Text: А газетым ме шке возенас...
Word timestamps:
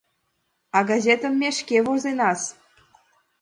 А 0.77 0.79
газетым 0.89 1.33
ме 1.41 1.49
шке 1.57 1.77
возенас... 1.85 2.41